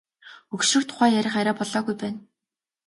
Хөгшрөх 0.51 0.85
тухай 0.89 1.11
ярих 1.21 1.35
арай 1.41 1.55
болоогүй 1.59 1.95
байна. 2.01 2.19